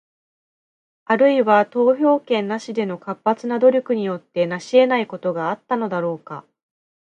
[1.05, 6.43] あるいは、投票権なしでの活発な努力によって成し得ないことがあったのだろうか？